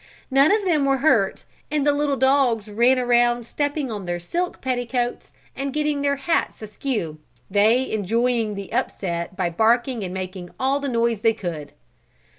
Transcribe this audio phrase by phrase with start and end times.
[0.31, 4.59] None of them were hurt and the little dogs ran around stepping on their silk
[4.59, 7.19] petticoats and getting their hats askew,
[7.51, 11.73] they enjoying the upset by barking and making all the noise they could.